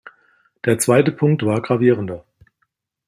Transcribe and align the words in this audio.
Der 0.65 0.79
zweite 0.79 1.11
Punkt 1.11 1.45
war 1.45 1.61
gravierender. 1.61 2.25